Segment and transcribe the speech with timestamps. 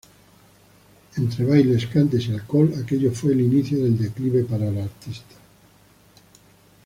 [1.17, 5.35] Entre bailes, cantes y alcohol, aquello fue el inicio del declive para la artista.